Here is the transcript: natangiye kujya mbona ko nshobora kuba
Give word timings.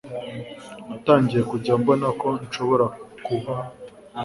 natangiye 0.87 1.41
kujya 1.51 1.73
mbona 1.81 2.07
ko 2.21 2.29
nshobora 2.45 2.85
kuba 3.25 3.53